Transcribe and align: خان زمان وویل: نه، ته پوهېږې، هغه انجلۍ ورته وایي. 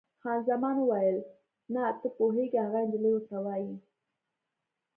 خان 0.21 0.39
زمان 0.49 0.75
وویل: 0.79 1.17
نه، 1.73 1.83
ته 2.01 2.07
پوهېږې، 2.17 2.59
هغه 2.65 2.77
انجلۍ 2.83 3.11
ورته 3.13 3.37
وایي. 3.45 3.73